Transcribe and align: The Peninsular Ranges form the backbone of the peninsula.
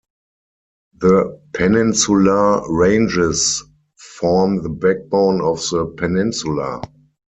The 0.97 1.39
Peninsular 1.53 2.63
Ranges 2.73 3.63
form 4.17 4.63
the 4.63 4.69
backbone 4.69 5.41
of 5.41 5.57
the 5.69 5.93
peninsula. 5.95 6.81